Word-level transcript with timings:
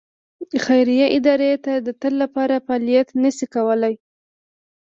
خیریه 0.65 1.07
ادارې 1.17 1.49
د 1.85 1.87
تل 2.01 2.13
لپاره 2.23 2.55
فعالیت 2.65 3.07
نه 3.23 3.29
شي 3.37 3.45
کولای. 3.55 3.95